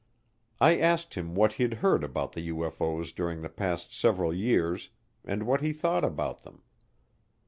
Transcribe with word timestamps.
I 0.59 0.79
asked 0.79 1.13
him 1.13 1.35
what 1.35 1.53
he'd 1.61 1.75
heard 1.85 2.03
about 2.03 2.31
the 2.31 2.49
UFO's 2.49 3.11
during 3.11 3.43
the 3.43 3.49
past 3.49 3.93
several 3.93 4.33
years 4.33 4.89
and 5.23 5.43
what 5.45 5.61
he 5.61 5.73
thought 5.73 6.03
about 6.03 6.41
them. 6.41 6.63